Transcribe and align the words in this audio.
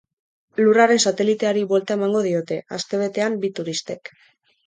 Lurraren 0.59 1.01
sateliteari 1.09 1.61
buelta 1.73 1.97
emango 2.01 2.23
diote, 2.29 2.59
astebetean, 2.79 3.39
bi 3.45 3.51
turistek. 3.61 4.13